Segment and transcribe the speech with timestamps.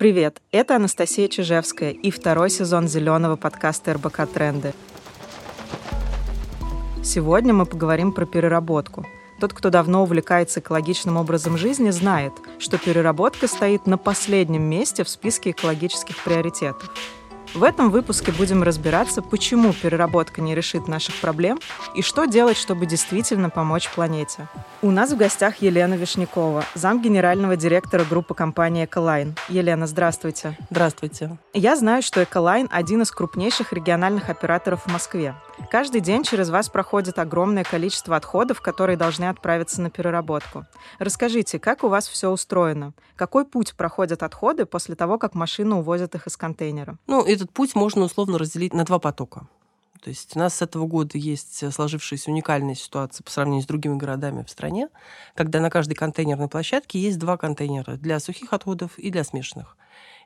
[0.00, 4.72] Привет, это Анастасия Чижевская и второй сезон зеленого подкаста РБК «Тренды».
[7.04, 9.04] Сегодня мы поговорим про переработку.
[9.42, 15.08] Тот, кто давно увлекается экологичным образом жизни, знает, что переработка стоит на последнем месте в
[15.10, 16.90] списке экологических приоритетов.
[17.52, 21.58] В этом выпуске будем разбираться, почему переработка не решит наших проблем
[21.96, 24.46] и что делать, чтобы действительно помочь планете.
[24.82, 29.34] У нас в гостях Елена Вишнякова, зам генерального директора группы компании «Эколайн».
[29.48, 30.56] Елена, здравствуйте.
[30.70, 31.38] Здравствуйте.
[31.52, 35.34] Я знаю, что «Эколайн»— один из крупнейших региональных операторов в Москве.
[35.70, 40.64] Каждый день через вас проходит огромное количество отходов, которые должны отправиться на переработку.
[40.98, 42.94] Расскажите, как у вас все устроено?
[43.16, 46.96] Какой путь проходят отходы после того, как машина увозит их из контейнера?
[47.06, 49.48] Ну, этот путь можно условно разделить на два потока.
[50.02, 53.96] То есть у нас с этого года есть сложившаяся уникальная ситуация по сравнению с другими
[53.96, 54.88] городами в стране,
[55.34, 59.76] когда на каждой контейнерной площадке есть два контейнера для сухих отходов и для смешанных.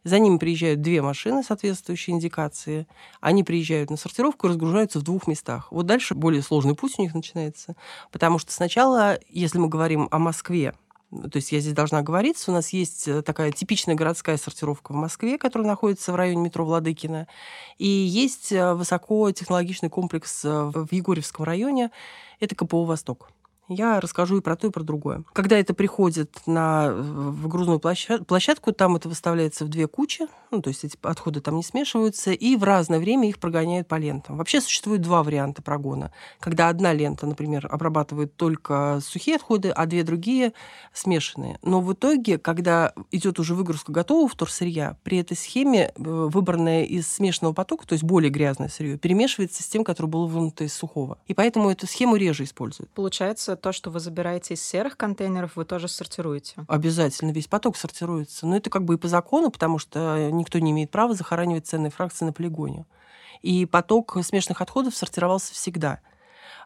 [0.04, 2.86] За ними приезжают две машины, соответствующие индикации.
[3.20, 5.68] Они приезжают на сортировку и разгружаются в двух местах.
[5.72, 7.74] Вот дальше более сложный путь у них начинается.
[8.12, 10.74] Потому что сначала, если мы говорим о Москве,
[11.22, 14.96] то есть я здесь должна говориться, у нас есть э, такая типичная городская сортировка в
[14.96, 17.26] Москве, которая находится в районе метро Владыкина,
[17.78, 21.90] и есть э, высокотехнологичный комплекс э, в Егорьевском районе,
[22.40, 23.30] это КПО «Восток»
[23.68, 25.24] я расскажу и про то, и про другое.
[25.32, 30.68] Когда это приходит на в грузную площадку, там это выставляется в две кучи, ну, то
[30.68, 34.36] есть эти отходы там не смешиваются, и в разное время их прогоняют по лентам.
[34.36, 36.12] Вообще существует два варианта прогона.
[36.38, 40.52] Когда одна лента, например, обрабатывает только сухие отходы, а две другие
[40.92, 41.58] смешанные.
[41.62, 47.08] Но в итоге, когда идет уже выгрузка готового вторсырья, при этой схеме э, выбранное из
[47.08, 51.18] смешанного потока, то есть более грязное сырье, перемешивается с тем, которое было вынуто из сухого.
[51.26, 52.90] И поэтому эту схему реже используют.
[52.90, 56.54] Получается, то, что вы забираете из серых контейнеров, вы тоже сортируете?
[56.68, 58.46] Обязательно, весь поток сортируется.
[58.46, 61.90] Но это как бы и по закону, потому что никто не имеет права захоранивать ценные
[61.90, 62.86] фракции на полигоне.
[63.42, 66.00] И поток смешанных отходов сортировался всегда.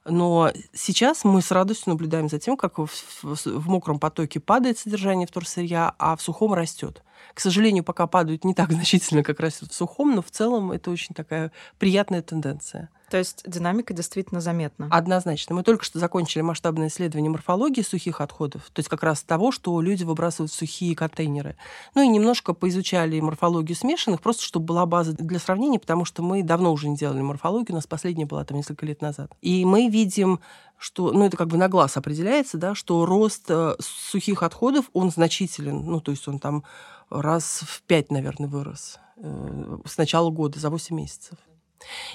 [0.04, 4.78] Но сейчас мы с радостью наблюдаем за тем, как в, в, в мокром потоке падает
[4.78, 7.02] содержание вторсырья, а в сухом растет.
[7.34, 10.90] К сожалению, пока падают не так значительно, как растет в сухом, но в целом это
[10.90, 12.90] очень такая приятная тенденция.
[13.10, 14.88] То есть динамика действительно заметна.
[14.90, 15.54] Однозначно.
[15.54, 19.80] Мы только что закончили масштабное исследование морфологии сухих отходов, то есть как раз того, что
[19.80, 21.56] люди выбрасывают сухие контейнеры.
[21.94, 26.42] Ну и немножко поизучали морфологию смешанных, просто чтобы была база для сравнения, потому что мы
[26.42, 29.32] давно уже не делали морфологию, у нас последняя была там несколько лет назад.
[29.40, 30.40] И мы видим
[30.78, 35.10] что, ну, это как бы на глаз определяется, да, что рост э, сухих отходов, он
[35.10, 35.84] значителен.
[35.84, 36.62] Ну, то есть он там
[37.10, 41.36] раз в пять, наверное, вырос э, с начала года, за 8 месяцев.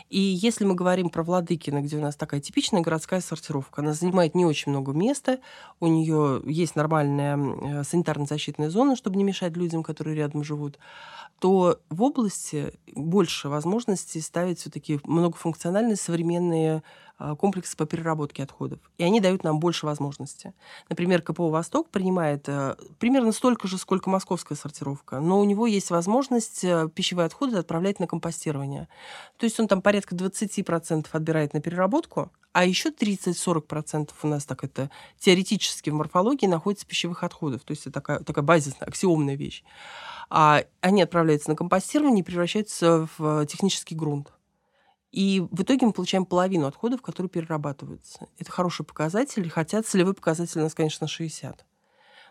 [0.10, 4.36] И если мы говорим про Владыкино, где у нас такая типичная городская сортировка, она занимает
[4.36, 5.40] не очень много места,
[5.80, 10.80] у нее есть нормальная э, санитарно-защитная зона, чтобы не мешать людям, которые рядом живут,
[11.40, 16.84] то в области больше возможностей ставить все-таки многофункциональные современные
[17.40, 18.80] комплексы по переработке отходов.
[18.98, 20.52] И они дают нам больше возможностей.
[20.90, 25.90] Например, КПО «Восток» принимает э, примерно столько же, сколько московская сортировка, но у него есть
[25.90, 28.88] возможность э, пищевые отходы отправлять на компостирование.
[29.38, 34.64] То есть он там порядка 20% отбирает на переработку, а еще 30-40% у нас так
[34.64, 34.90] это
[35.20, 37.64] теоретически в морфологии находится пищевых отходов.
[37.64, 39.64] То есть это такая, такая базисная, аксиомная вещь.
[40.30, 44.32] А они отправляются на компостирование и превращаются в технический грунт.
[45.14, 48.28] И в итоге мы получаем половину отходов, которые перерабатываются.
[48.40, 51.64] Это хороший показатель, хотя целевой показатель у нас, конечно, 60.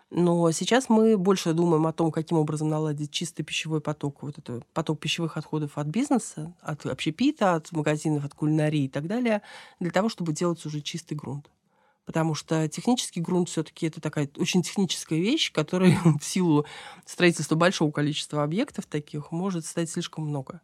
[0.09, 4.61] Но сейчас мы больше думаем о том, каким образом наладить чистый пищевой поток, вот это
[4.73, 9.41] поток пищевых отходов от бизнеса, от общепита, от магазинов, от кулинарии и так далее,
[9.79, 11.49] для того, чтобы делать уже чистый грунт.
[12.03, 16.65] Потому что технический грунт все-таки это такая очень техническая вещь, которая в силу
[17.05, 20.59] строительства большого количества объектов таких может стать слишком много.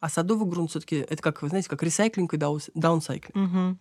[0.00, 3.34] А садовый грунт все-таки это как, вы знаете, как ресайклинг и даунсайклинг.
[3.34, 3.78] Угу.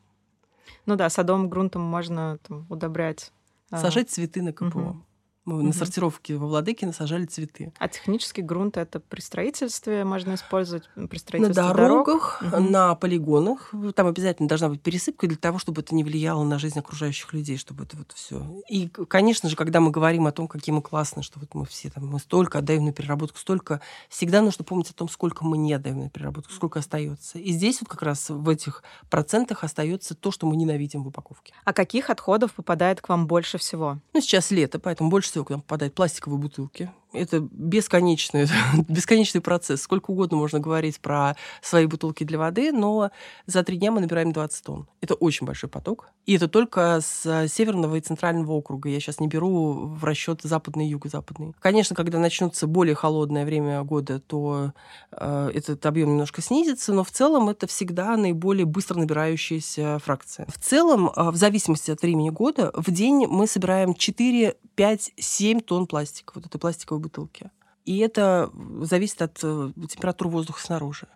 [0.85, 3.31] Ну да, садовым грунтом можно там, удобрять.
[3.69, 4.79] А, Сажать цветы на КПО.
[4.79, 5.01] Угу.
[5.45, 5.67] Мы угу.
[5.67, 7.71] на сортировке во Владыкино сажали цветы.
[7.77, 12.59] А технический грунт это при строительстве можно использовать при строительстве на дорогах, дорог?
[12.59, 12.71] угу.
[12.71, 13.73] на полигонах.
[13.95, 17.57] Там обязательно должна быть пересыпка для того, чтобы это не влияло на жизнь окружающих людей,
[17.57, 18.43] чтобы это вот все.
[18.69, 21.89] И, конечно же, когда мы говорим о том, какие мы классные, что вот мы все
[21.89, 25.73] там мы столько отдаем на переработку, столько, всегда нужно помнить о том, сколько мы не
[25.73, 27.37] отдаем на переработку, сколько остается.
[27.37, 31.53] И здесь вот как раз в этих процентах остается то, что мы ненавидим в упаковке.
[31.63, 33.99] А каких отходов попадает к вам больше всего?
[34.13, 36.89] Ну сейчас лето, поэтому больше всего к нам попадают пластиковые бутылки.
[37.15, 38.47] Это бесконечный,
[38.87, 39.81] бесконечный процесс.
[39.81, 43.11] Сколько угодно можно говорить про свои бутылки для воды, но
[43.45, 44.87] за три дня мы набираем 20 тонн.
[45.01, 46.09] Это очень большой поток.
[46.25, 48.89] И это только с северного и центрального округа.
[48.89, 51.53] Я сейчас не беру в расчет западный и юго-западный.
[51.59, 54.71] Конечно, когда начнется более холодное время года, то
[55.11, 60.47] э, этот объем немножко снизится, но в целом это всегда наиболее быстро набирающаяся фракция.
[60.47, 65.59] В целом, э, в зависимости от времени года, в день мы собираем 4, 5, 7
[65.61, 67.51] тонн пластика, вот этой пластиковой бутылки.
[67.85, 71.07] И это зависит от э, температуры воздуха снаружи.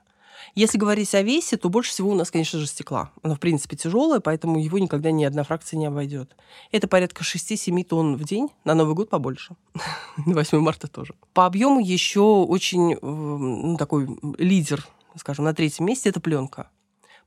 [0.55, 3.11] Если говорить о весе, то больше всего у нас, конечно же, стекла.
[3.21, 6.35] Оно, в принципе, тяжелое, поэтому его никогда ни одна фракция не обойдет.
[6.71, 9.55] Это порядка 6-7 тонн в день, на Новый год побольше.
[10.25, 11.13] На 8 марта тоже.
[11.33, 14.07] По объему еще очень ну, такой
[14.37, 14.85] лидер,
[15.15, 16.69] скажем, на третьем месте это пленка.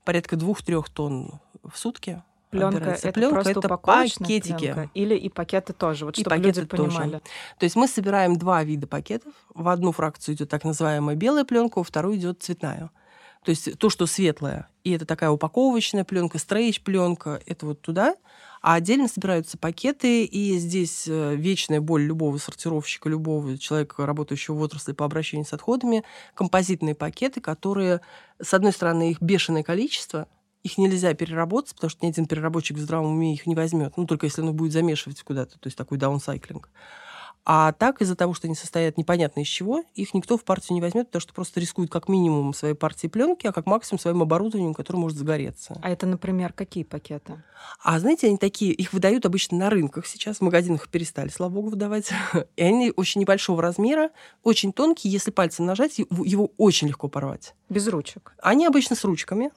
[0.04, 2.22] Порядка 2-3 тонн в сутки
[2.52, 4.54] Пленка это пленка просто это пакетики.
[4.54, 4.90] Пленка.
[4.92, 7.12] Или и пакеты тоже, вот и чтобы люди понимали.
[7.12, 7.22] Тоже.
[7.58, 9.32] То есть мы собираем два вида пакетов.
[9.54, 12.90] В одну фракцию идет так называемая белая пленка, во вторую идет цветная.
[13.42, 18.16] То есть то, что светлое, и это такая упаковочная пленка, стрейч пленка, это вот туда.
[18.60, 24.60] А отдельно собираются пакеты, и здесь э, вечная боль любого сортировщика, любого человека, работающего в
[24.60, 26.04] отрасли по обращению с отходами,
[26.34, 28.02] композитные пакеты, которые,
[28.40, 30.28] с одной стороны, их бешеное количество,
[30.62, 34.06] их нельзя переработать, потому что ни один переработчик в здравом уме их не возьмет, ну,
[34.06, 36.70] только если он будет замешивать куда-то, то есть такой даунсайклинг.
[37.44, 40.80] А так, из-за того, что они состоят непонятно из чего, их никто в партию не
[40.80, 44.74] возьмет, потому что просто рискует как минимум своей партией пленки, а как максимум своим оборудованием,
[44.74, 45.76] которое может загореться.
[45.82, 47.42] А это, например, какие пакеты?
[47.82, 51.70] А знаете, они такие, их выдают обычно на рынках сейчас, в магазинах перестали, слава богу,
[51.70, 52.10] выдавать.
[52.56, 54.10] И они очень небольшого размера,
[54.44, 57.54] очень тонкие, если пальцем нажать, его очень легко порвать.
[57.68, 58.34] Без ручек?
[58.40, 59.50] Они обычно с ручками,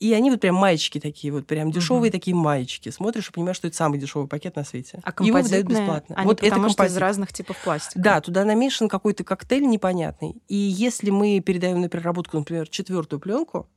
[0.00, 2.12] и они вот прям маечки такие, вот прям дешевые угу.
[2.18, 2.88] такие маечки.
[2.88, 5.00] Смотришь и понимаешь, что это самый дешевый пакет на свете.
[5.04, 6.16] А Его выдают бесплатно.
[6.16, 6.92] Они вот это композит.
[6.92, 8.00] из разных типов пластика.
[8.00, 10.36] Да, туда намешан какой-то коктейль непонятный.
[10.48, 13.68] И если мы передаем на переработку, например, четвертую пленку,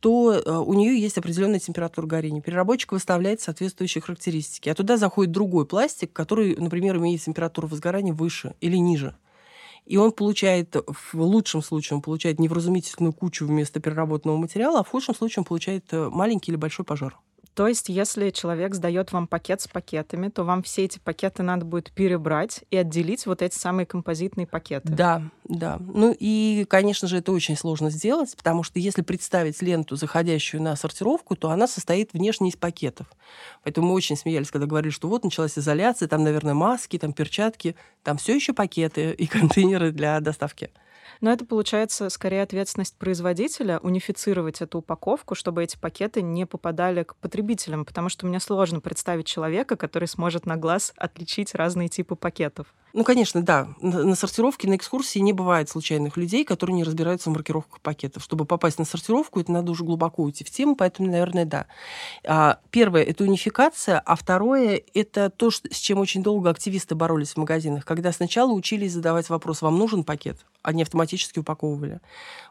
[0.00, 2.40] то э, у нее есть определенная температура горения.
[2.40, 4.70] Переработчик выставляет соответствующие характеристики.
[4.70, 9.14] А туда заходит другой пластик, который, например, имеет температуру возгорания выше или ниже
[9.86, 14.88] и он получает, в лучшем случае, он получает невразумительную кучу вместо переработанного материала, а в
[14.88, 17.16] худшем случае он получает э, маленький или большой пожар.
[17.56, 21.64] То есть, если человек сдает вам пакет с пакетами, то вам все эти пакеты надо
[21.64, 24.92] будет перебрать и отделить вот эти самые композитные пакеты.
[24.92, 25.78] Да, да.
[25.80, 30.76] Ну и, конечно же, это очень сложно сделать, потому что если представить ленту, заходящую на
[30.76, 33.06] сортировку, то она состоит внешне из пакетов.
[33.64, 37.74] Поэтому мы очень смеялись, когда говорили, что вот началась изоляция, там, наверное, маски, там перчатки,
[38.02, 40.72] там все еще пакеты и контейнеры для доставки.
[41.20, 47.14] Но это получается скорее ответственность производителя унифицировать эту упаковку, чтобы эти пакеты не попадали к
[47.16, 52.74] потребителям, потому что мне сложно представить человека, который сможет на глаз отличить разные типы пакетов.
[52.96, 53.68] Ну, конечно, да.
[53.82, 58.22] На сортировке, на экскурсии не бывает случайных людей, которые не разбираются в маркировках пакетов.
[58.22, 61.66] Чтобы попасть на сортировку, это надо уже глубоко уйти в тему, поэтому, наверное, да.
[62.26, 67.36] А, первое– это унификация, а второе– это то, с чем очень долго активисты боролись в
[67.36, 70.38] магазинах, когда сначала учились задавать вопрос, вам нужен пакет?
[70.62, 72.00] Они автоматически упаковывали.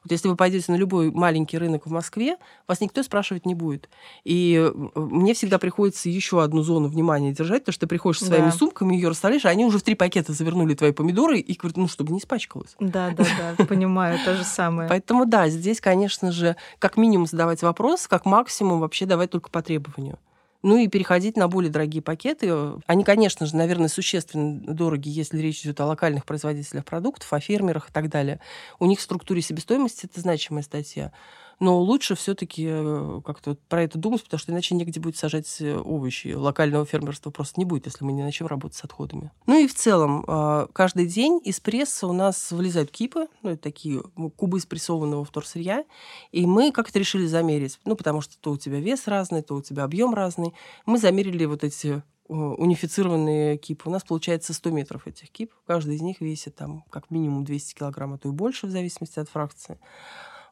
[0.04, 2.38] Вот если вы пойдете на любой маленький рынок в Москве,
[2.68, 3.90] вас никто спрашивать не будет.
[4.24, 8.46] И мне всегда приходится еще одну зону внимания держать, потому что ты приходишь со своими
[8.46, 8.52] да.
[8.52, 11.88] сумками, ее расставляешь, а они уже в три пакета завернули твои помидоры и говорят, ну,
[11.88, 12.76] чтобы не испачкалось.
[12.80, 13.26] Да, да,
[13.58, 14.88] да, понимаю, то же самое.
[14.88, 19.62] Поэтому да, здесь, конечно же, как минимум задавать вопрос, как максимум вообще давать только по
[19.62, 20.20] требованию.
[20.66, 22.52] Ну и переходить на более дорогие пакеты.
[22.88, 27.90] Они, конечно же, наверное, существенно дороги, если речь идет о локальных производителях продуктов, о фермерах
[27.90, 28.40] и так далее.
[28.80, 31.12] У них в структуре себестоимости это значимая статья.
[31.60, 35.78] Но лучше все-таки э, как-то про это думать, потому что иначе негде будет сажать э,
[35.78, 36.34] овощи.
[36.34, 39.32] Локального фермерства просто не будет, если мы не начнем работать с отходами.
[39.48, 43.62] Ну и в целом, а, каждый день из пресса у нас вылезают кипы, ну, это
[43.62, 44.02] такие
[44.36, 45.86] кубы спрессованного вторсырья,
[46.32, 47.80] и мы как-то решили замерить.
[47.86, 50.54] Ну, потому что то у тебя вес разный, то у тебя объем разный.
[50.86, 53.88] Мы замерили вот эти унифицированные кипы.
[53.88, 55.52] У нас получается 100 метров этих кип.
[55.68, 59.20] Каждый из них весит там как минимум 200 килограмм, а то и больше, в зависимости
[59.20, 59.80] от фракции.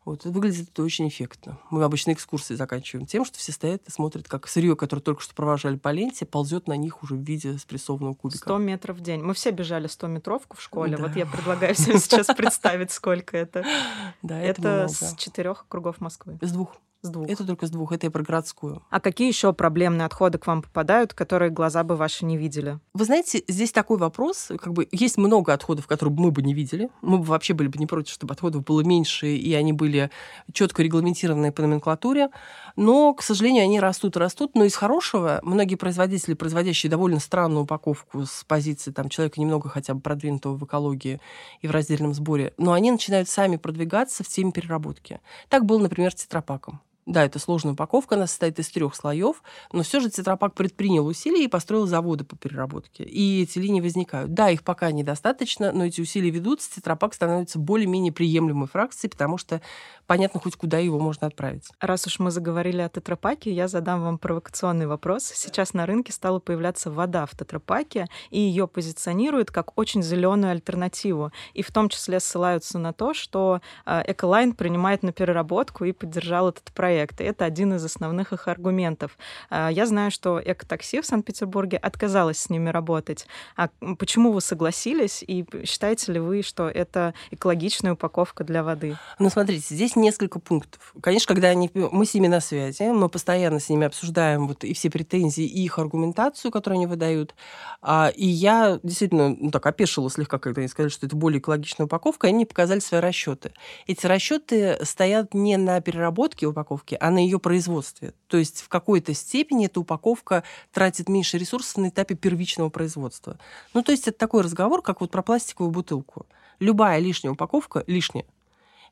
[0.06, 1.58] Вот, выглядит это очень эффектно.
[1.70, 5.34] Мы обычно экскурсии заканчиваем тем, что все стоят и смотрят, как сырье, которое только что
[5.34, 8.40] провожали по ленте, ползет на них уже в виде спрессованного кубика.
[8.40, 9.24] 100 метров в день.
[9.24, 10.98] Мы все бежали 100 метровку в школе.
[10.98, 11.04] Да.
[11.04, 13.64] Вот я предлагаю всем сейчас представить, сколько это.
[14.22, 16.38] Да, это с четырех кругов Москвы.
[16.42, 16.78] С двух.
[17.06, 17.28] С двух.
[17.28, 18.82] Это только с двух, это я про городскую.
[18.90, 22.80] А какие еще проблемные отходы к вам попадают, которые глаза бы ваши не видели?
[22.94, 26.90] Вы знаете, здесь такой вопрос, как бы есть много отходов, которые мы бы не видели.
[27.02, 30.12] Мы бы вообще были бы не против, чтобы отходов было меньше, и они были
[30.54, 32.30] четко регламентированы по номенклатуре.
[32.78, 34.56] Но, к сожалению, они растут и растут.
[34.56, 39.94] Но из хорошего многие производители, производящие довольно странную упаковку с позиции там, человека немного хотя
[39.94, 41.20] бы продвинутого в экологии
[41.60, 45.20] и в раздельном сборе, но они начинают сами продвигаться в теме переработки.
[45.50, 46.80] Так было, например, с тетрапаком.
[47.06, 49.44] Да, это сложная упаковка, она состоит из трех слоев,
[49.74, 53.04] но все же Тетрапак предпринял усилия и построил заводы по переработке.
[53.04, 54.34] И эти линии возникают.
[54.34, 59.62] Да, их пока недостаточно, но эти усилия ведутся, Тетрапак становится более-менее приемлемой фракцией, потому что
[60.08, 61.68] понятно хоть куда его можно отправить.
[61.82, 65.26] Раз уж мы заговорили о тетрапаке, я задам вам провокационный вопрос.
[65.26, 71.32] Сейчас на рынке стала появляться вода в тетрапаке, и ее позиционируют как очень зеленую альтернативу.
[71.54, 76.50] И в том числе ссылаются на то, что э, Эколайн принимает на переработку и поддержал
[76.50, 77.24] этот проект проекты.
[77.24, 79.18] Это один из основных их аргументов.
[79.50, 83.26] А, я знаю, что экотакси в Санкт-Петербурге отказалась с ними работать.
[83.56, 88.96] А почему вы согласились и считаете ли вы, что это экологичная упаковка для воды?
[89.18, 90.94] Ну, смотрите, здесь несколько пунктов.
[91.02, 94.74] Конечно, когда они, мы с ними на связи, мы постоянно с ними обсуждаем вот и
[94.74, 97.34] все претензии, и их аргументацию, которую они выдают.
[97.82, 101.86] А, и я действительно ну, так опешила слегка, когда они сказали, что это более экологичная
[101.86, 103.52] упаковка, и они показали свои расчеты.
[103.88, 108.14] Эти расчеты стоят не на переработке упаковки, упаковки, а на ее производстве.
[108.28, 113.38] То есть в какой-то степени эта упаковка тратит меньше ресурсов на этапе первичного производства.
[113.74, 116.26] Ну, то есть это такой разговор, как вот про пластиковую бутылку.
[116.60, 118.26] Любая лишняя упаковка лишняя.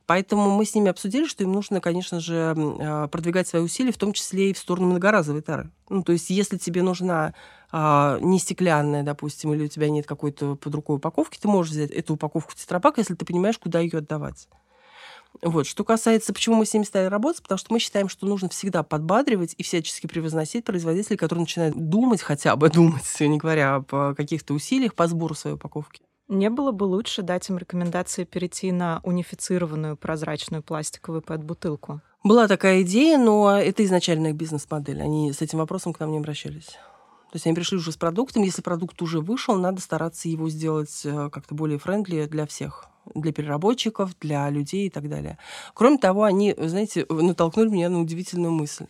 [0.08, 3.98] Поэтому мы с ними обсудили, что им нужно, конечно же, а, продвигать свои усилия, в
[3.98, 5.70] том числе и в сторону многоразовой тары.
[5.90, 7.34] Ну, то есть, если тебе нужна
[7.72, 11.92] а, не стеклянная, допустим, или у тебя нет какой-то под рукой упаковки, ты можешь взять
[11.92, 14.50] эту упаковку тетрапак, если ты понимаешь, куда ее отдавать.
[15.42, 15.66] Вот.
[15.66, 18.84] Что касается, почему мы с ними стали работать, потому что мы считаем, что нужно всегда
[18.84, 24.54] подбадривать и всячески превозносить производителей, которые начинают думать, хотя бы думать, не говоря о каких-то
[24.54, 26.02] усилиях по сбору своей упаковки.
[26.28, 32.02] Не было бы лучше дать им рекомендации перейти на унифицированную прозрачную пластиковую PET-бутылку?
[32.24, 35.02] Была такая идея, но это изначальная бизнес-модель.
[35.02, 36.78] Они с этим вопросом к нам не обращались.
[37.32, 38.44] То есть они пришли уже с продуктом.
[38.44, 43.32] Если продукт уже вышел, надо стараться его сделать э, как-то более френдли для всех для
[43.32, 45.38] переработчиков, для людей и так далее.
[45.74, 48.86] Кроме того, они, знаете, натолкнули меня на удивительную мысль.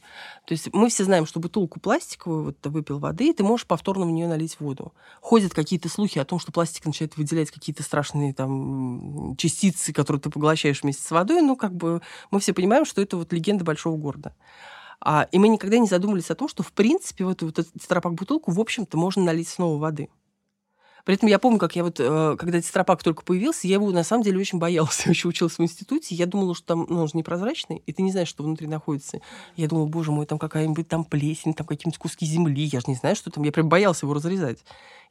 [0.46, 3.66] То есть мы все знаем, что бутылку пластиковую, вот ты выпил воды, и ты можешь
[3.66, 4.94] повторно в нее налить воду.
[5.22, 10.30] Ходят какие-то слухи о том, что пластик начинает выделять какие-то страшные там частицы, которые ты
[10.30, 11.42] поглощаешь вместе с водой.
[11.42, 12.02] Ну, как бы
[12.32, 14.34] мы все понимаем, что это вот легенда большого города.
[15.04, 18.52] А, и мы никогда не задумывались о том, что, в принципе, в эту вот тетрапак-бутылку,
[18.52, 20.10] в общем-то, можно налить снова воды.
[21.06, 24.04] При этом я помню, как я вот, э, когда тетрапак только появился, я его на
[24.04, 25.04] самом деле очень боялся.
[25.06, 28.02] Я еще училась в институте, я думала, что там, ну, он же непрозрачный, и ты
[28.02, 29.20] не знаешь, что внутри находится.
[29.56, 32.96] Я думала, боже мой, там какая-нибудь там плесень, там какие-нибудь куски земли, я же не
[32.96, 33.44] знаю, что там.
[33.44, 34.60] Я прям боялся его разрезать.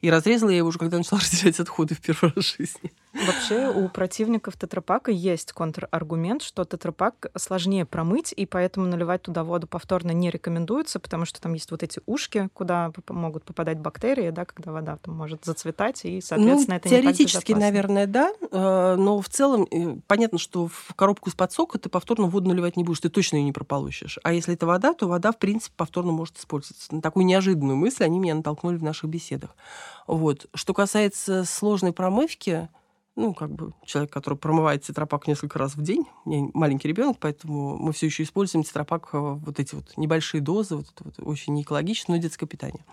[0.01, 2.91] И разрезала я его уже, когда начала разделять отходы в первый раз в жизни.
[3.13, 9.67] Вообще у противников тетрапака есть контраргумент, что тетрапак сложнее промыть, и поэтому наливать туда воду
[9.67, 14.45] повторно не рекомендуется, потому что там есть вот эти ушки, куда могут попадать бактерии, да,
[14.45, 18.95] когда вода там может зацветать, и, соответственно, ну, это теоретически, не так наверное, да, э,
[18.97, 22.83] но в целом э, понятно, что в коробку из-под сока ты повторно воду наливать не
[22.83, 24.19] будешь, ты точно ее не прополощешь.
[24.23, 26.93] А если это вода, то вода, в принципе, повторно может использоваться.
[26.93, 29.55] На такую неожиданную мысль они меня натолкнули в наших беседах.
[30.07, 30.47] Вот.
[30.53, 32.69] Что касается сложной промывки,
[33.15, 36.05] ну, как бы человек, который промывает тетрапак несколько раз в день.
[36.23, 40.39] У меня маленький ребенок, поэтому мы все еще используем тетрапак, э, вот эти вот небольшие
[40.39, 42.85] дозы, вот это вот очень неэкологично, но детское питание.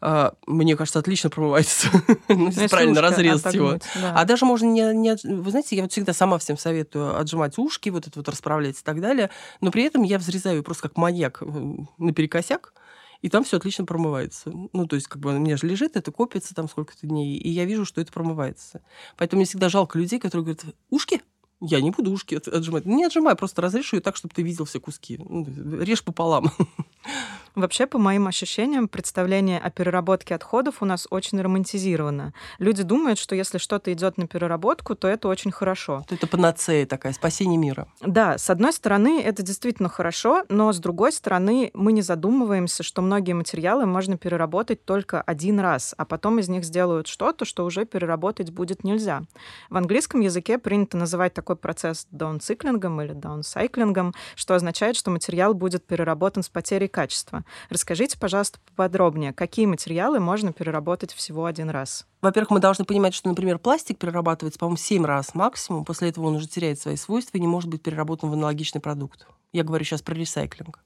[0.00, 1.88] А, мне кажется, отлично промывается,
[2.28, 3.78] ну, если правильно разрезать его.
[4.02, 5.16] А даже можно не, не...
[5.22, 8.82] Вы знаете, я вот всегда сама всем советую отжимать ушки, вот это вот расправлять и
[8.82, 12.74] так далее, но при этом я взрезаю просто как маньяк э, наперекосяк,
[13.22, 14.52] и там все отлично промывается.
[14.72, 17.48] Ну, то есть, как бы у меня же лежит, это копится там сколько-то дней, и
[17.48, 18.82] я вижу, что это промывается.
[19.16, 21.22] Поэтому мне всегда жалко людей, которые говорят, ушки?
[21.64, 22.86] Я не буду ушки отжимать.
[22.86, 25.16] Не отжимай, просто разрежу ее так, чтобы ты видел все куски.
[25.16, 25.46] Ну,
[25.80, 26.50] режь пополам.
[27.54, 32.32] Вообще, по моим ощущениям, представление о переработке отходов у нас очень романтизировано.
[32.58, 36.04] Люди думают, что если что-то идет на переработку, то это очень хорошо.
[36.08, 37.88] Это панацея такая, спасение мира.
[38.00, 43.02] Да, с одной стороны, это действительно хорошо, но с другой стороны, мы не задумываемся, что
[43.02, 47.84] многие материалы можно переработать только один раз, а потом из них сделают что-то, что уже
[47.84, 49.24] переработать будет нельзя.
[49.68, 55.86] В английском языке принято называть такой процесс даунциклингом или даунсайклингом, что означает, что материал будет
[55.86, 57.44] переработан с потерей качества.
[57.68, 62.06] Расскажите, пожалуйста, поподробнее, какие материалы можно переработать всего один раз?
[62.22, 65.84] Во-первых, мы должны понимать, что, например, пластик перерабатывается, по-моему, 7 раз максимум.
[65.84, 69.26] После этого он уже теряет свои свойства и не может быть переработан в аналогичный продукт.
[69.52, 70.78] Я говорю сейчас про ресайклинг.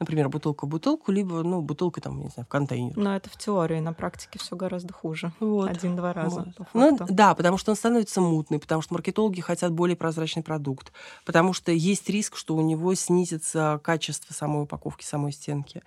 [0.00, 2.96] Например, бутылка в бутылку, либо, ну, бутылка там, не знаю, в контейнер.
[2.96, 5.30] Но это в теории, на практике все гораздо хуже.
[5.40, 5.68] Вот.
[5.68, 6.54] Один-два раза.
[6.56, 6.68] Вот.
[6.72, 10.90] Ну, да, потому что он становится мутный, потому что маркетологи хотят более прозрачный продукт,
[11.26, 15.82] потому что есть риск, что у него снизится качество самой упаковки, самой стенки.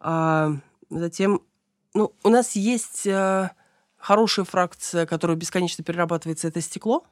[0.00, 0.54] А,
[0.90, 1.40] затем,
[1.94, 3.52] ну, у нас есть а,
[3.98, 7.04] хорошая фракция, которая бесконечно перерабатывается, это стекло.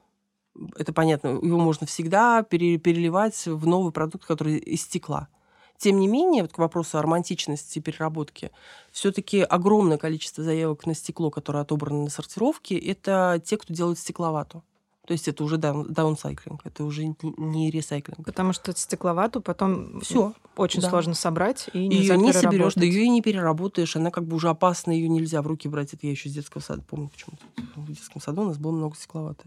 [0.75, 5.29] Это понятно, его можно всегда переливать в новый продукт, который из стекла.
[5.77, 8.51] Тем не менее, вот к вопросу о романтичности переработки,
[8.91, 14.63] все-таки огромное количество заявок на стекло, которые отобраны на сортировке, это те, кто делает стекловату.
[15.07, 18.25] То есть это уже даунсайклинг, это уже не ресайклинг.
[18.25, 20.89] Потому что стекловату потом все очень да.
[20.89, 24.49] сложно собрать и ее не соберешь, да ее и не переработаешь, она как бы уже
[24.49, 25.93] опасна, ее нельзя в руки брать.
[25.93, 27.37] Это я еще с детского сада помню, почему
[27.77, 29.45] в детском саду у нас было много стекловаты.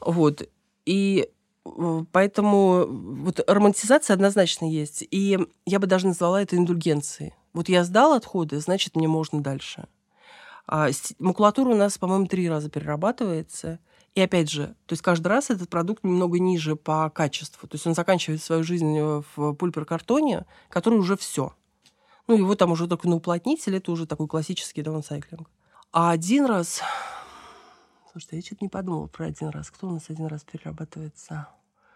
[0.00, 0.48] Вот.
[0.86, 1.28] И
[1.64, 5.04] Поэтому вот романтизация однозначно есть.
[5.10, 7.34] И я бы даже назвала это индульгенцией.
[7.52, 9.86] Вот я сдал отходы, значит, мне можно дальше.
[10.66, 10.88] А
[11.18, 13.78] макулатура у нас, по-моему, три раза перерабатывается.
[14.14, 17.68] И опять же, то есть каждый раз этот продукт немного ниже по качеству.
[17.68, 21.54] То есть он заканчивает свою жизнь в пульпер-картоне, который уже все.
[22.26, 25.48] Ну, его там уже только на уплотнитель, это уже такой классический даунсайклинг.
[25.92, 26.80] А один раз...
[28.10, 29.70] Слушайте, я что-то не подумала про один раз.
[29.70, 31.48] Кто у нас один раз перерабатывается?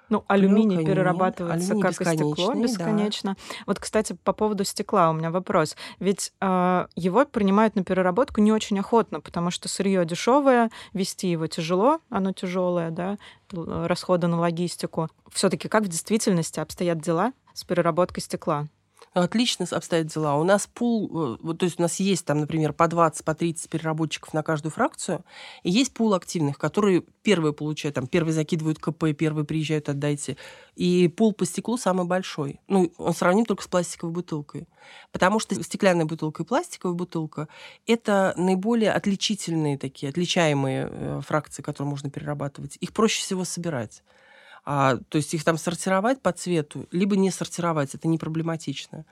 [0.08, 3.34] Ну, алюминий Клёк, перерабатывается алюминий как и стекло бесконечно.
[3.34, 3.56] Да.
[3.66, 5.74] Вот, кстати, по поводу стекла у меня вопрос.
[6.00, 11.46] Ведь э, его принимают на переработку не очень охотно, потому что сырье дешевое, вести его
[11.46, 13.16] тяжело, оно тяжелое, да,
[13.50, 15.08] расходы на логистику.
[15.30, 18.68] Все-таки как в действительности обстоят дела с переработкой стекла?
[19.14, 20.36] Отлично обстоят дела.
[20.36, 23.68] У нас пул, э, то есть у нас есть там, например, по 20, по 30
[23.68, 25.24] переработчиков на каждую фракцию,
[25.62, 30.36] и есть пул активных, которые первые получают, там, первые закидывают КП, первые приезжают, отдайте.
[30.74, 32.60] И пул по стеклу самый большой.
[32.68, 34.66] Ну, он сравним только с пластиковой бутылкой.
[35.12, 37.48] Потому что стеклянная бутылка и пластиковая бутылка–
[37.86, 42.78] это наиболее отличительные такие, отличаемые э, фракции, которые можно перерабатывать.
[42.80, 44.02] Их проще всего собирать.
[44.64, 49.04] А, то есть их там сортировать по цвету, либо не сортировать, это не проблематично.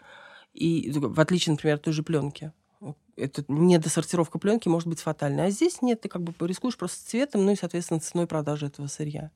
[0.53, 2.53] И в отличие, например, от той же пленки.
[3.17, 5.47] Это недосортировка пленки может быть фатальной.
[5.47, 8.87] А здесь нет, ты как бы рискуешь просто цветом, ну и, соответственно, ценой продажи этого
[8.87, 9.31] сырья.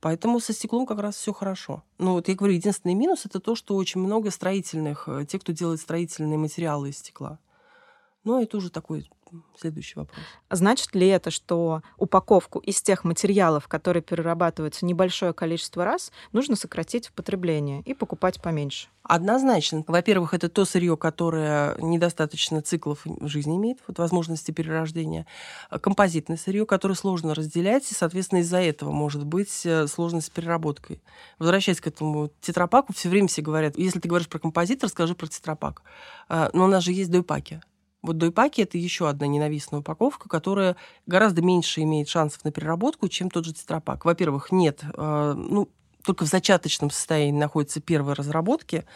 [0.00, 1.82] Поэтому со стеклом как раз все хорошо.
[1.98, 5.52] Ну вот я говорю, единственный минус это то, что очень много строительных, э, те, кто
[5.52, 7.38] делает строительные материалы из стекла.
[8.22, 9.10] Но это уже такой
[9.58, 10.18] следующий вопрос.
[10.50, 17.08] Значит ли это, что упаковку из тех материалов, которые перерабатываются небольшое количество раз, нужно сократить
[17.08, 18.88] в потреблении и покупать поменьше?
[19.02, 19.84] Однозначно.
[19.86, 25.26] Во-первых, это то сырье, которое недостаточно циклов жизни имеет, вот возможности перерождения.
[25.80, 31.00] Композитное сырье, которое сложно разделять, и, соответственно, из-за этого может быть э, сложность с переработкой.
[31.38, 35.28] Возвращаясь к этому тетрапаку, все время все говорят, если ты говоришь про композит, расскажи про
[35.28, 35.82] тетрапак.
[36.28, 37.60] А, но у нас же есть дойпаки.
[38.06, 43.30] Вот дойпаки– это еще одна ненавистная упаковка, которая гораздо меньше имеет шансов на переработку, чем
[43.30, 44.04] тот же тетрапак.
[44.04, 45.68] Во-первых, нет, э, ну,
[46.04, 48.86] только в зачаточном состоянии находятся первые разработки,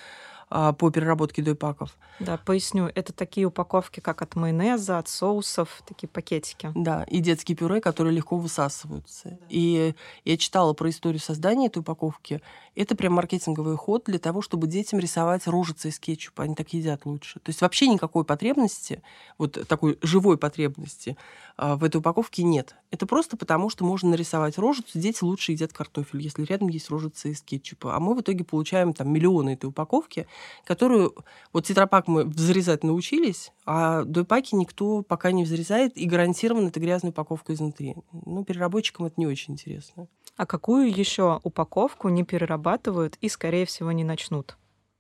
[0.50, 1.96] по переработке дойпаков.
[2.18, 2.90] Да, поясню.
[2.94, 6.72] Это такие упаковки, как от майонеза, от соусов, такие пакетики.
[6.74, 9.30] Да, и детские пюре, которые легко высасываются.
[9.30, 9.46] Да.
[9.48, 12.42] И я читала про историю создания этой упаковки.
[12.74, 16.42] Это прям маркетинговый ход для того, чтобы детям рисовать рожицы из кетчупа.
[16.42, 17.38] Они так едят лучше.
[17.40, 19.02] То есть вообще никакой потребности,
[19.38, 21.16] вот такой живой потребности
[21.56, 22.74] а, в этой упаковке нет.
[22.90, 27.28] Это просто потому, что можно нарисовать рожицу, дети лучше едят картофель, если рядом есть рожица
[27.28, 27.94] из кетчупа.
[27.94, 30.26] А мы в итоге получаем там миллионы этой упаковки,
[30.64, 31.14] которую
[31.53, 37.11] вот тетрапак мы взрезать научились, а дойпаки никто пока не взрезает, и гарантированно это грязная
[37.11, 37.96] упаковка изнутри.
[38.12, 40.09] Ну, переработчикам это не очень интересно.
[40.37, 44.57] А какую еще упаковку не перерабатывают и, скорее всего, не начнут?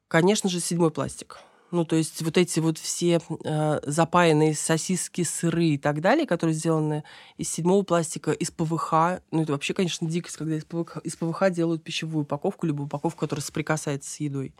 [0.08, 1.38] Конечно же, седьмой пластик.
[1.70, 6.54] Ну, то есть вот эти вот все э, запаянные сосиски, сыры и так далее, которые
[6.54, 7.04] сделаны
[7.36, 9.20] из седьмого пластика, из ПВХ.
[9.30, 13.20] Ну, это вообще, конечно, дикость, когда из ПВХ, из ПВХ делают пищевую упаковку, либо упаковку,
[13.20, 14.54] которая соприкасается с едой.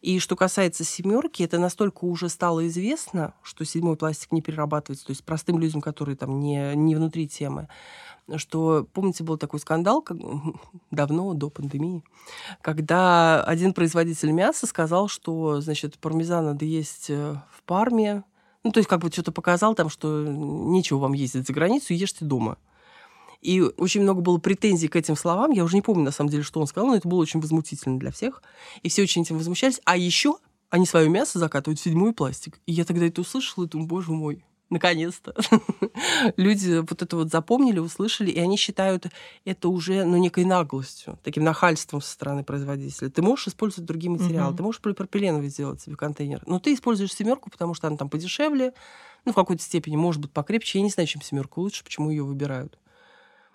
[0.00, 5.12] И что касается семерки, это настолько уже стало известно, что седьмой пластик не перерабатывается, то
[5.12, 7.68] есть простым людям, которые там не, не внутри темы,
[8.36, 10.18] что, помните, был такой скандал как,
[10.90, 12.02] давно, до пандемии,
[12.62, 18.24] когда один производитель мяса сказал, что, значит, пармезан надо есть э, в Парме.
[18.64, 22.24] Ну, то есть как бы что-то показал там, что нечего вам ездить за границу, ешьте
[22.24, 22.58] дома.
[23.40, 25.52] И очень много было претензий к этим словам.
[25.52, 27.98] Я уже не помню, на самом деле, что он сказал, но это было очень возмутительно
[27.98, 28.42] для всех.
[28.82, 29.80] И все очень этим возмущались.
[29.84, 30.38] А еще
[30.70, 32.60] они свое мясо закатывают в седьмой пластик.
[32.66, 35.34] И я тогда это услышала и думаю, боже мой, наконец-то.
[36.36, 39.06] Люди вот это вот запомнили, услышали, и они считают
[39.44, 43.10] это уже ну, некой наглостью, таким нахальством со стороны производителя.
[43.10, 44.56] Ты можешь использовать другие материалы, угу.
[44.56, 48.72] ты можешь полипропиленовый сделать себе контейнер, но ты используешь семерку, потому что она там подешевле,
[49.24, 50.78] ну, в какой-то степени, может быть, покрепче.
[50.78, 52.78] Я не знаю, чем семерку лучше, почему ее выбирают.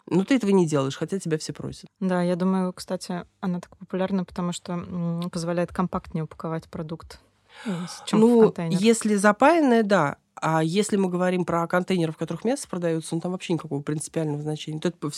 [0.06, 1.86] Но ты этого не делаешь, хотя тебя все просят.
[2.00, 7.20] Да, я думаю, кстати, она так популярна, потому что позволяет компактнее упаковать продукт.
[7.66, 10.18] Ну, чем ну, если запаянная, да.
[10.36, 14.42] А если мы говорим про контейнеры, в которых мясо продается, ну там вообще никакого принципиального
[14.42, 14.80] значения.
[14.80, 15.12] То это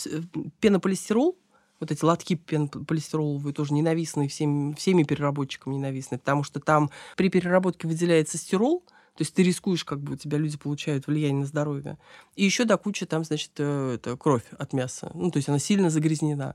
[0.60, 1.36] пенополистирол,
[1.80, 7.86] вот эти лотки пенополистироловые тоже ненавистные всеми, всеми переработчиками ненавистные, потому что там при переработке
[7.88, 8.82] выделяется стирол,
[9.16, 11.98] то есть ты рискуешь, как бы у тебя люди получают влияние на здоровье.
[12.34, 15.10] И еще до кучи там, значит, э, это кровь от мяса.
[15.14, 16.54] Ну, то есть она сильно загрязнена.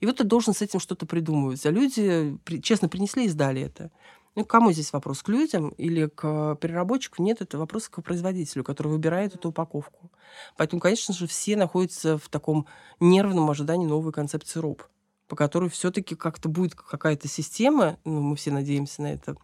[0.00, 1.64] И вот ты должен с этим что-то придумывать.
[1.64, 3.90] А люди честно принесли и сдали это.
[4.34, 5.22] Ну, кому здесь вопрос?
[5.22, 7.22] К людям или к переработчику?
[7.22, 10.10] Нет, это вопрос к производителю, который выбирает эту упаковку.
[10.56, 12.66] Поэтому, конечно же, все находятся в таком
[12.98, 14.84] нервном ожидании новой концепции РОП,
[15.28, 19.36] по которой все-таки как-то будет какая-то система, ну, мы все надеемся на это,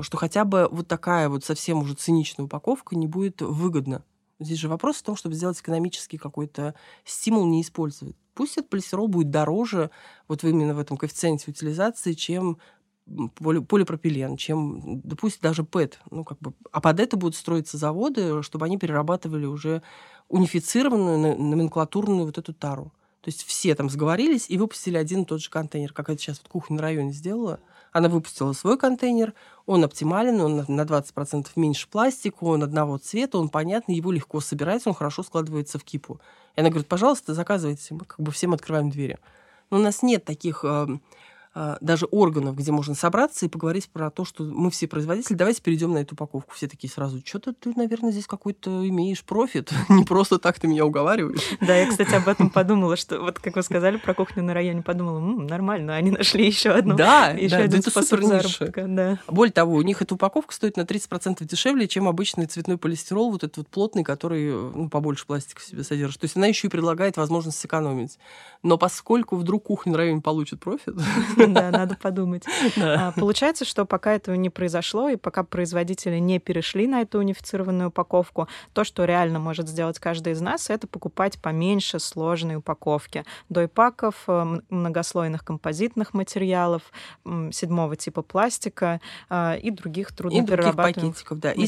[0.00, 4.04] что хотя бы вот такая вот совсем уже циничная упаковка не будет выгодна.
[4.38, 6.74] Здесь же вопрос в том, чтобы сделать экономический какой-то
[7.06, 8.16] стимул не использовать.
[8.34, 9.90] Пусть этот полистирол будет дороже
[10.28, 12.58] вот именно в этом коэффициенте утилизации, чем
[13.34, 15.98] поли, полипропилен, чем, да пусть даже ПЭТ.
[16.10, 19.82] Ну, как бы, а под это будут строиться заводы, чтобы они перерабатывали уже
[20.28, 22.92] унифицированную номенклатурную вот эту тару.
[23.26, 26.38] То есть все там сговорились и выпустили один и тот же контейнер, как это сейчас
[26.38, 27.58] вот кухня на районе сделала.
[27.90, 33.48] Она выпустила свой контейнер, он оптимален, он на 20% меньше пластика, он одного цвета, он
[33.48, 36.20] понятный, его легко собирать, он хорошо складывается в кипу.
[36.54, 39.18] И она говорит, пожалуйста, заказывайте, мы как бы всем открываем двери.
[39.70, 41.02] Но у нас нет таких эм,
[41.80, 45.92] даже органов, где можно собраться и поговорить про то, что мы все производители, давайте перейдем
[45.92, 46.54] на эту упаковку.
[46.54, 50.84] Все такие сразу, что-то ты, наверное, здесь какой-то имеешь профит, не просто так ты меня
[50.84, 51.40] уговариваешь.
[51.60, 54.82] Да, я, кстати, об этом подумала, что вот как вы сказали про кухню на районе,
[54.82, 56.94] подумала, М, нормально, они нашли еще одну.
[56.94, 58.84] Да, еще да, один это заработка.
[58.86, 59.18] Да.
[59.26, 63.44] Более того, у них эта упаковка стоит на 30% дешевле, чем обычный цветной полистирол, вот
[63.44, 66.20] этот вот плотный, который ну, побольше пластика в себе содержит.
[66.20, 68.18] То есть она еще и предлагает возможность сэкономить.
[68.62, 70.94] Но поскольку вдруг кухня на районе получит профит,
[71.56, 72.44] Да, надо подумать.
[72.76, 77.88] А, получается, что пока этого не произошло, и пока производители не перешли на эту унифицированную
[77.88, 83.24] упаковку, то, что реально может сделать каждый из нас, это покупать поменьше сложные упаковки.
[83.48, 86.82] Дойпаков, э, многослойных композитных материалов,
[87.24, 91.52] седьмого типа пластика э, и других трудноперерабатываемых пакетиков, да.
[91.52, 91.66] И,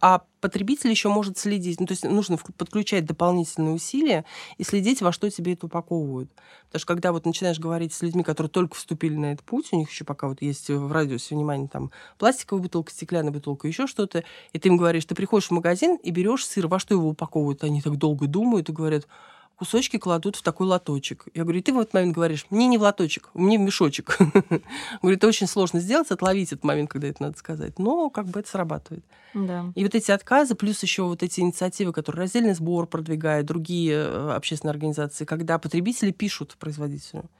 [0.00, 4.26] а потребитель еще может следить, ну, то есть нужно подключать дополнительные усилия
[4.58, 6.30] и следить, во что тебе это упаковывают.
[6.66, 9.76] Потому что когда вот начинаешь говорить с людьми, которые только вступили на этот путь, у
[9.78, 14.22] них еще пока вот есть в радиусе внимания там пластиковая бутылка, стеклянная бутылка, еще что-то,
[14.52, 17.64] и ты им говоришь, ты приходишь в магазин и берешь сыр, во что его упаковывают?
[17.64, 19.08] Они так долго думают и говорят,
[19.56, 21.26] кусочки кладут в такой лоточек.
[21.34, 24.18] Я говорю, и ты в этот момент говоришь, мне не в лоточек, мне в мешочек.
[25.02, 27.78] Говорю, это очень сложно сделать, отловить этот момент, когда это надо сказать.
[27.78, 29.04] Но как бы это срабатывает.
[29.34, 29.72] Да.
[29.74, 34.32] И вот эти отказы, плюс еще вот эти инициативы, которые раздельный сбор продвигают, другие э,
[34.32, 37.30] общественные организации, когда потребители пишут производителю.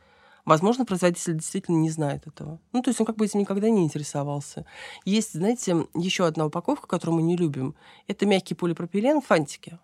[0.45, 2.61] Возможно, производитель действительно не знает этого.
[2.73, 4.67] Ну, то есть он как бы этим никогда не интересовался.
[5.05, 7.75] Есть, знаете, еще одна упаковка, которую мы не любим.
[8.09, 9.79] Это мягкий полипропилен, фантики.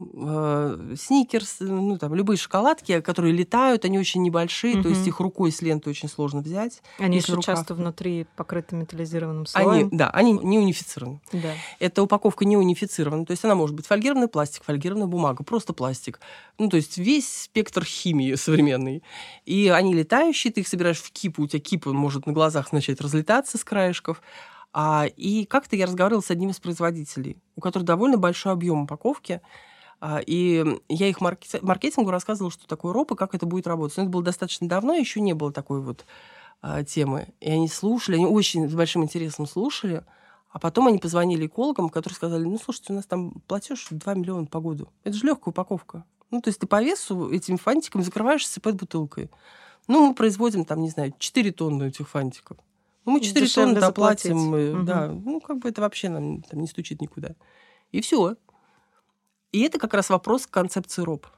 [0.00, 4.82] Э, сникерс, ну там любые шоколадки, которые летают, они очень небольшие, угу.
[4.82, 6.82] то есть их рукой с лентой очень сложно взять.
[6.98, 7.44] Они еще рукав...
[7.44, 9.70] часто внутри покрыты металлизированным слоем.
[9.70, 11.20] Они, да, они не унифицированы.
[11.32, 11.52] Да.
[11.78, 16.18] Эта упаковка не унифицирована, то есть она может быть фольгированный пластик, фольгированная бумага, просто пластик.
[16.58, 19.04] Ну то есть весь спектр химии современный.
[19.44, 23.00] И они летающие, ты их собираешь в кипу, у тебя кип может на глазах начать
[23.00, 24.22] разлетаться с краешков.
[24.72, 29.40] А, и как-то я разговаривала с одним из производителей, у которого довольно большой объем упаковки.
[30.06, 33.96] А, и я их маркетингу рассказывала, что такое РОП и как это будет работать.
[33.96, 36.04] Но это было достаточно давно, еще не было такой вот
[36.60, 37.28] а, темы.
[37.40, 40.04] И они слушали, они очень с большим интересом слушали.
[40.50, 44.44] А потом они позвонили экологам, которые сказали, ну, слушайте, у нас там платеж 2 миллиона
[44.44, 44.90] по году.
[45.04, 46.04] Это же легкая упаковка.
[46.30, 49.30] Ну, то есть ты по весу этими фантиками закрываешься под бутылкой.
[49.88, 52.58] Ну, мы производим там, не знаю, 4 тонны этих фантиков.
[53.06, 54.52] Ну, мы 4 тонны доплатим.
[54.52, 54.82] Угу.
[54.84, 57.36] Да, ну, как бы это вообще нам там не стучит никуда.
[57.90, 58.36] И все.
[59.54, 61.28] И это как раз вопрос концепции РОП.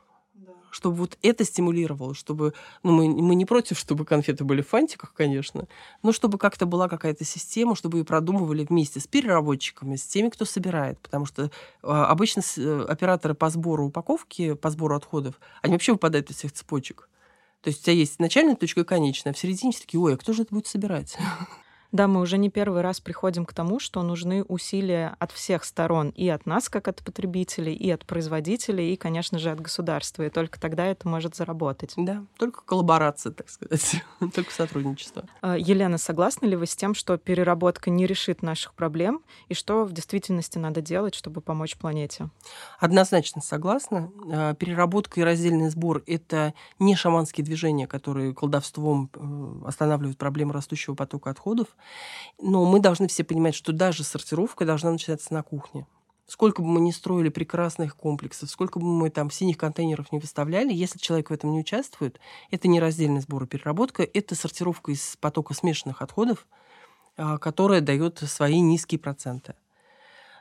[0.70, 2.54] Чтобы вот это стимулировало, чтобы...
[2.82, 5.68] Ну, мы, мы не против, чтобы конфеты были в фантиках, конечно,
[6.02, 10.46] но чтобы как-то была какая-то система, чтобы ее продумывали вместе с переработчиками, с теми, кто
[10.46, 10.98] собирает.
[11.00, 11.48] Потому что э,
[11.82, 17.10] обычно э, операторы по сбору упаковки, по сбору отходов, они вообще выпадают из всех цепочек.
[17.60, 20.14] То есть у тебя есть начальная точка и конечная, а в середине все такие, ой,
[20.14, 21.18] а кто же это будет собирать?
[21.92, 26.10] Да, мы уже не первый раз приходим к тому, что нужны усилия от всех сторон,
[26.10, 30.22] и от нас, как от потребителей, и от производителей, и, конечно же, от государства.
[30.22, 31.94] И только тогда это может заработать.
[31.96, 34.02] Да, только коллаборация, так сказать,
[34.34, 35.24] только сотрудничество.
[35.40, 39.84] А, Елена, согласны ли вы с тем, что переработка не решит наших проблем, и что
[39.84, 42.30] в действительности надо делать, чтобы помочь планете?
[42.78, 44.10] Однозначно согласна.
[44.30, 50.94] А, переработка и раздельный сбор— это не шаманские движения, которые колдовством э, останавливают проблему растущего
[50.94, 51.68] потока отходов.
[52.40, 55.86] Но мы должны все понимать, что даже сортировка должна начинаться на кухне.
[56.26, 60.72] Сколько бы мы ни строили прекрасных комплексов, сколько бы мы там синих контейнеров не выставляли,
[60.72, 62.18] если человек в этом не участвует,
[62.50, 66.48] это не раздельный сбор и переработка, это сортировка из потока смешанных отходов,
[67.16, 69.54] а, которая дает свои низкие проценты.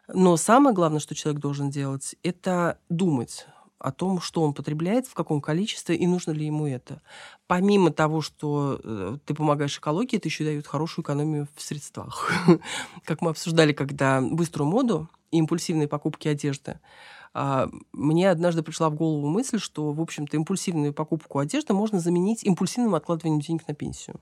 [0.08, 3.46] Но самое главное, что человек должен делать, это думать
[3.80, 7.02] о том, что он потребляет, в каком количестве и нужно ли ему это.
[7.48, 12.32] Помимо того, что э, ты помогаешь экологии, это еще дает хорошую экономию в средствах.
[13.04, 16.80] Как мы обсуждали, когда быструю моду и импульсивные покупки одежды,
[17.34, 22.46] а, мне однажды пришла в голову мысль, что, в общем-то, импульсивную покупку одежды можно заменить
[22.46, 24.22] импульсивным откладыванием денег на пенсию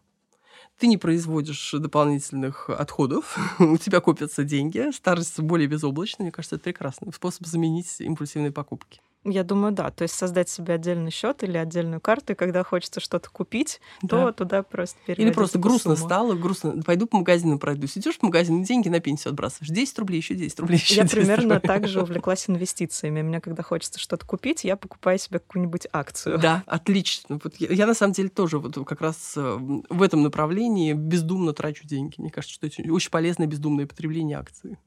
[0.79, 6.25] ты не производишь дополнительных отходов, у тебя копятся деньги, старость более безоблачная.
[6.25, 9.01] Мне кажется, это прекрасный способ заменить импульсивные покупки.
[9.25, 9.89] Я думаю, да.
[9.89, 14.27] То есть создать себе отдельный счет или отдельную карту, и когда хочется что-то купить, да.
[14.27, 15.27] то туда просто переводить.
[15.27, 16.07] Или просто грустно сумму.
[16.07, 16.81] стало, грустно.
[16.83, 17.97] Пойду по магазину пройдусь.
[17.97, 19.69] Идешь в магазин, деньги на пенсию отбрасываешь.
[19.69, 21.67] 10 рублей, еще 10 рублей, еще Я примерно рублей.
[21.67, 23.21] так же увлеклась инвестициями.
[23.21, 26.39] Мне, когда хочется что-то купить, я покупаю себе какую-нибудь акцию.
[26.39, 27.39] Да, отлично.
[27.41, 29.57] Вот я, я на самом деле тоже вот как раз э,
[29.89, 32.15] в этом направлении бездумно трачу деньги.
[32.17, 34.77] Мне кажется, что это очень полезное бездумное потребление акций.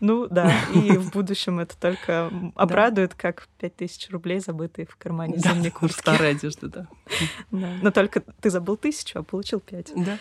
[0.00, 5.70] Ну да, и в будущем это только обрадует, как 5000 рублей, забытые в кармане зимней
[5.70, 6.00] куртки.
[6.00, 6.86] Старая одежда, да.
[7.50, 9.92] Но только ты забыл тысячу, а получил пять.
[9.94, 10.18] Да.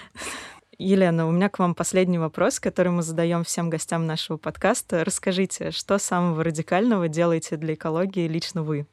[0.79, 5.03] Елена, у меня к вам последний вопрос, который мы задаем всем гостям нашего подкаста.
[5.03, 8.85] Расскажите, что самого радикального делаете для экологии лично вы?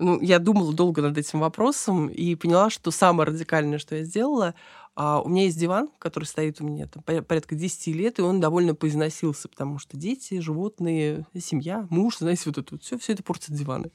[0.00, 4.54] Ну, я думала долго над этим вопросом и поняла, что самое радикальное, что я сделала,
[4.96, 8.38] а у меня есть диван, который стоит у меня там порядка 10 лет, и он
[8.40, 13.24] довольно поизносился, потому что дети, животные, семья, муж, знаете, вот это вот все, все это
[13.24, 13.90] портит диваны.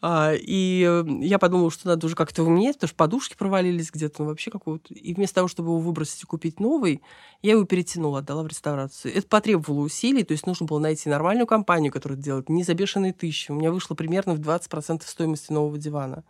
[0.00, 4.22] А, и э, я подумала, что надо уже как-то уменять, потому что подушки провалились где-то,
[4.22, 4.92] ну вообще какого-то.
[4.92, 7.00] И вместо того, чтобы его выбросить и купить новый,
[7.42, 9.14] я его перетянула, отдала в реставрацию.
[9.14, 13.12] Это потребовало усилий, то есть нужно было найти нормальную компанию, которая делает, не за бешеные
[13.12, 13.52] тысячи.
[13.52, 16.24] У меня вышло примерно в 20% стоимости нового дивана.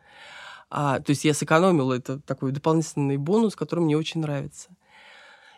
[0.71, 4.69] А, то есть я сэкономила это такой дополнительный бонус, который мне очень нравится.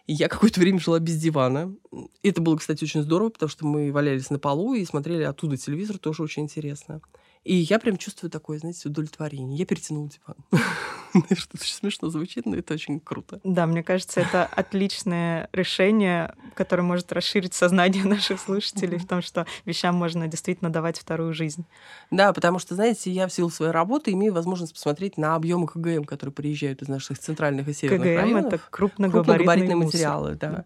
[0.07, 1.75] И я какое-то время жила без дивана.
[2.23, 5.99] Это было, кстати, очень здорово, потому что мы валялись на полу и смотрели оттуда телевизор,
[5.99, 7.01] тоже очень интересно.
[7.43, 9.57] И я прям чувствую такое, знаете, удовлетворение.
[9.57, 10.37] Я перетянула диван.
[11.35, 13.41] Что-то очень смешно звучит, но это очень круто.
[13.45, 19.47] Да, мне кажется, это отличное решение, которое может расширить сознание наших слушателей в том, что
[19.65, 21.65] вещам можно действительно давать вторую жизнь.
[22.11, 26.05] Да, потому что, знаете, я в силу своей работы имею возможность посмотреть на объемы КГМ,
[26.05, 28.45] которые приезжают из наших центральных и северных КГМ районов.
[28.45, 30.65] КГМ— это крупногабаритные, крупногабаритные материалы, да.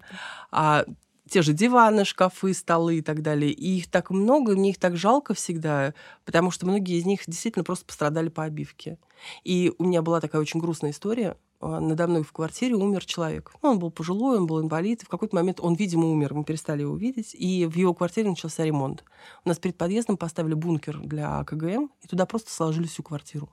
[0.51, 0.85] А
[1.29, 3.51] те же диваны, шкафы, столы и так далее.
[3.51, 7.65] И их так много, мне их так жалко всегда, потому что многие из них действительно
[7.65, 8.99] просто пострадали по обивке.
[9.43, 11.37] И у меня была такая очень грустная история.
[11.61, 13.53] А, надо мной в квартире умер человек.
[13.63, 15.03] Ну, он был пожилой, он был инвалид.
[15.03, 16.35] И в какой-то момент он, видимо, умер.
[16.35, 17.35] Мы перестали его видеть.
[17.35, 19.03] И в его квартире начался ремонт.
[19.45, 23.49] У нас перед подъездом поставили бункер для КГМ, и туда просто сложили всю квартиру.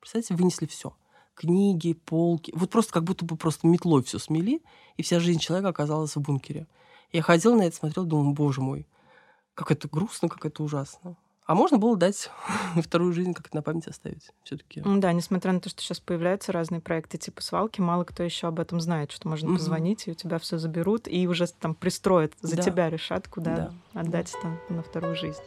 [0.00, 0.92] Представляете, вынесли все
[1.34, 2.52] книги, полки.
[2.54, 4.62] Вот просто как будто бы просто метлой все смели,
[4.96, 6.66] и вся жизнь человека оказалась в бункере.
[7.12, 8.86] Я ходила на это, смотрела, думала, боже мой,
[9.54, 11.16] как это грустно, как это ужасно.
[11.44, 12.30] А можно было дать
[12.82, 14.80] вторую жизнь, как это на память оставить все-таки.
[14.84, 18.60] Да, несмотря на то, что сейчас появляются разные проекты типа свалки, мало кто еще об
[18.60, 19.56] этом знает, что можно mm-hmm.
[19.56, 22.62] позвонить, и у тебя все заберут, и уже там пристроят, за да.
[22.62, 23.56] тебя решат, куда
[23.92, 24.00] да.
[24.00, 24.38] отдать да.
[24.38, 25.42] это на вторую жизнь.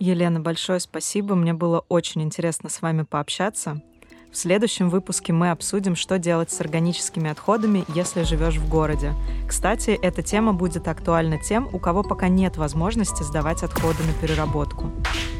[0.00, 1.34] Елена, большое спасибо.
[1.34, 3.82] Мне было очень интересно с вами пообщаться.
[4.30, 9.14] В следующем выпуске мы обсудим, что делать с органическими отходами, если живешь в городе.
[9.48, 14.90] Кстати, эта тема будет актуальна тем, у кого пока нет возможности сдавать отходы на переработку.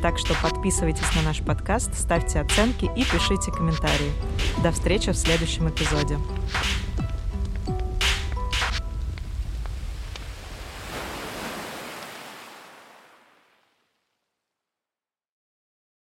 [0.00, 4.12] Так что подписывайтесь на наш подкаст, ставьте оценки и пишите комментарии.
[4.62, 6.16] До встречи в следующем эпизоде.